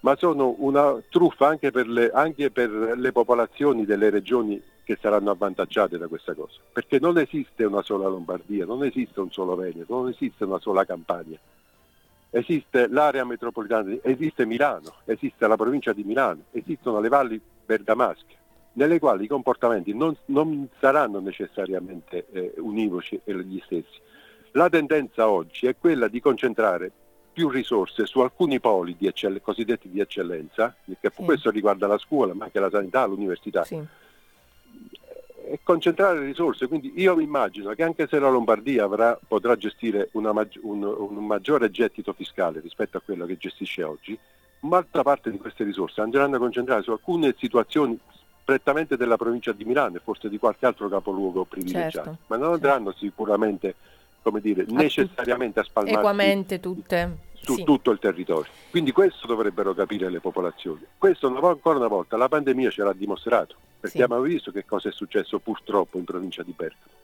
Ma 0.00 0.16
sono 0.16 0.54
una 0.58 0.96
truffa 1.10 1.48
anche 1.48 1.70
per, 1.70 1.86
le, 1.86 2.10
anche 2.10 2.50
per 2.50 2.70
le 2.70 3.12
popolazioni 3.12 3.84
delle 3.84 4.10
regioni 4.10 4.60
che 4.84 4.96
saranno 5.00 5.30
avvantaggiate 5.30 5.98
da 5.98 6.06
questa 6.06 6.34
cosa. 6.34 6.58
Perché 6.72 6.98
non 6.98 7.18
esiste 7.18 7.64
una 7.64 7.82
sola 7.82 8.08
Lombardia, 8.08 8.64
non 8.64 8.84
esiste 8.84 9.20
un 9.20 9.30
solo 9.30 9.54
Veneto, 9.54 9.94
non 9.94 10.08
esiste 10.08 10.44
una 10.44 10.58
sola 10.58 10.86
Campania. 10.86 11.38
Esiste 12.30 12.88
l'area 12.88 13.24
metropolitana, 13.24 13.96
esiste 14.02 14.46
Milano, 14.46 14.94
esiste 15.04 15.46
la 15.46 15.56
provincia 15.56 15.92
di 15.92 16.04
Milano, 16.04 16.44
esistono 16.52 17.00
le 17.00 17.08
valli 17.08 17.40
bergamasche 17.66 18.36
nelle 18.78 18.98
quali 19.00 19.24
i 19.24 19.28
comportamenti 19.28 19.92
non, 19.92 20.16
non 20.26 20.68
saranno 20.78 21.18
necessariamente 21.18 22.26
eh, 22.30 22.54
univoci 22.58 23.20
e 23.24 23.34
gli 23.42 23.60
stessi. 23.64 24.00
La 24.52 24.68
tendenza 24.68 25.28
oggi 25.28 25.66
è 25.66 25.76
quella 25.76 26.08
di 26.08 26.20
concentrare 26.20 26.90
più 27.32 27.48
risorse 27.48 28.06
su 28.06 28.20
alcuni 28.20 28.58
poli 28.58 28.96
di 28.98 29.06
eccell- 29.06 29.40
cosiddetti 29.40 29.88
di 29.88 30.00
eccellenza, 30.00 30.74
perché 30.84 31.12
sì. 31.14 31.22
questo 31.22 31.50
riguarda 31.50 31.86
la 31.86 31.98
scuola, 31.98 32.34
ma 32.34 32.46
anche 32.46 32.58
la 32.58 32.70
sanità, 32.70 33.06
l'università, 33.06 33.64
sì. 33.64 33.80
e 35.44 35.60
concentrare 35.62 36.24
risorse. 36.24 36.66
Quindi 36.66 36.92
io 36.96 37.14
mi 37.14 37.22
immagino 37.22 37.72
che 37.74 37.84
anche 37.84 38.08
se 38.08 38.18
la 38.18 38.28
Lombardia 38.28 38.84
avrà, 38.84 39.18
potrà 39.28 39.54
gestire 39.56 40.08
maggi- 40.14 40.58
un, 40.62 40.82
un 40.82 41.26
maggiore 41.26 41.70
gettito 41.70 42.12
fiscale 42.12 42.58
rispetto 42.60 42.96
a 42.96 43.02
quello 43.04 43.24
che 43.26 43.36
gestisce 43.36 43.84
oggi, 43.84 44.18
un'altra 44.60 45.02
parte 45.02 45.30
di 45.30 45.38
queste 45.38 45.62
risorse 45.62 46.00
andranno 46.00 46.36
a 46.36 46.40
concentrare 46.40 46.82
su 46.82 46.90
alcune 46.90 47.34
situazioni 47.38 47.96
prettamente 48.44 48.96
della 48.96 49.18
provincia 49.18 49.52
di 49.52 49.64
Milano 49.64 49.96
e 49.96 50.00
forse 50.02 50.28
di 50.28 50.38
qualche 50.38 50.64
altro 50.64 50.88
capoluogo 50.88 51.44
privilegiato, 51.44 51.90
certo, 51.92 52.18
ma 52.28 52.36
non 52.36 52.54
andranno 52.54 52.92
certo. 52.92 53.04
sicuramente, 53.04 53.74
come 54.28 54.40
dire, 54.40 54.64
necessariamente 54.68 55.60
a 55.60 55.64
spalmare 55.64 55.96
equamente 55.96 56.60
tutte 56.60 57.26
su 57.40 57.54
sì. 57.54 57.64
tutto 57.64 57.90
il 57.90 57.98
territorio. 57.98 58.50
Quindi 58.70 58.92
questo 58.92 59.26
dovrebbero 59.26 59.74
capire 59.74 60.10
le 60.10 60.20
popolazioni. 60.20 60.84
Questo 60.98 61.28
ancora 61.28 61.78
una 61.78 61.88
volta 61.88 62.16
la 62.16 62.28
pandemia 62.28 62.70
ce 62.70 62.82
l'ha 62.82 62.92
dimostrato, 62.92 63.56
perché 63.80 63.96
sì. 63.96 64.02
abbiamo 64.02 64.22
visto 64.22 64.50
che 64.50 64.64
cosa 64.64 64.88
è 64.88 64.92
successo 64.92 65.38
purtroppo 65.38 65.98
in 65.98 66.04
provincia 66.04 66.42
di 66.42 66.52
Bergamo. 66.54 66.96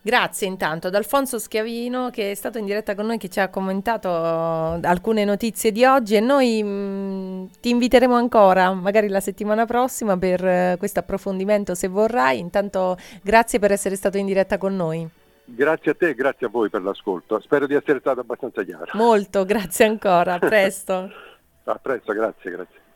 Grazie 0.00 0.46
intanto 0.46 0.86
ad 0.86 0.94
Alfonso 0.94 1.40
Schiavino 1.40 2.10
che 2.10 2.30
è 2.30 2.34
stato 2.34 2.58
in 2.58 2.64
diretta 2.64 2.94
con 2.94 3.06
noi, 3.06 3.18
che 3.18 3.28
ci 3.28 3.40
ha 3.40 3.48
commentato 3.48 4.08
alcune 4.08 5.24
notizie 5.24 5.72
di 5.72 5.84
oggi 5.84 6.14
e 6.14 6.20
noi 6.20 6.62
mh, 6.62 6.68
mm, 6.68 7.44
ti 7.60 7.70
inviteremo 7.70 8.14
ancora, 8.14 8.72
magari 8.72 9.08
la 9.08 9.20
settimana 9.20 9.66
prossima, 9.66 10.16
per 10.16 10.42
uh, 10.42 10.78
questo 10.78 11.00
approfondimento 11.00 11.74
se 11.74 11.88
vorrai. 11.88 12.38
Intanto 12.38 12.96
grazie 13.22 13.58
per 13.58 13.72
essere 13.72 13.96
stato 13.96 14.16
in 14.16 14.26
diretta 14.26 14.56
con 14.56 14.76
noi. 14.76 15.08
Grazie 15.50 15.92
a 15.92 15.94
te 15.94 16.08
e 16.08 16.14
grazie 16.14 16.46
a 16.46 16.50
voi 16.50 16.68
per 16.68 16.82
l'ascolto. 16.82 17.40
Spero 17.40 17.66
di 17.66 17.74
essere 17.74 18.00
stato 18.00 18.20
abbastanza 18.20 18.62
chiaro. 18.62 18.90
Molto, 18.92 19.44
grazie 19.46 19.86
ancora. 19.86 20.34
A 20.34 20.38
presto. 20.38 21.10
a 21.64 21.74
presto, 21.76 22.12
grazie, 22.12 22.50
grazie. 22.50 22.80